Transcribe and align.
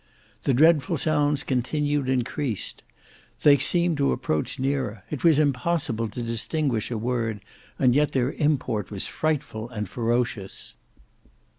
The 0.45 0.55
dreadful 0.55 0.97
sounds 0.97 1.43
continued 1.43 2.09
increased. 2.09 2.81
They 3.43 3.59
seemed 3.59 3.97
to 3.97 4.11
approach 4.11 4.57
nearer. 4.57 5.03
It 5.11 5.23
was 5.23 5.37
impossible 5.37 6.09
to 6.09 6.23
distinguish 6.23 6.89
a 6.89 6.97
word, 6.97 7.39
and 7.77 7.93
yet 7.93 8.13
their 8.13 8.31
import 8.31 8.89
was 8.89 9.05
frightful 9.05 9.69
and 9.69 9.87
ferocious. 9.87 10.73